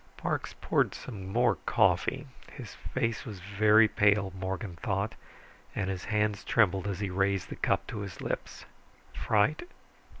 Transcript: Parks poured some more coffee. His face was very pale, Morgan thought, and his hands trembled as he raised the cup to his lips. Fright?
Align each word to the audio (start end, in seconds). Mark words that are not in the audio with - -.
Parks 0.17 0.55
poured 0.61 0.95
some 0.95 1.27
more 1.27 1.57
coffee. 1.67 2.25
His 2.53 2.73
face 2.73 3.23
was 3.23 3.39
very 3.39 3.87
pale, 3.87 4.33
Morgan 4.35 4.75
thought, 4.77 5.13
and 5.75 5.91
his 5.91 6.05
hands 6.05 6.43
trembled 6.43 6.87
as 6.87 7.01
he 7.01 7.11
raised 7.11 7.49
the 7.49 7.55
cup 7.55 7.85
to 7.85 7.99
his 7.99 8.19
lips. 8.19 8.65
Fright? 9.13 9.61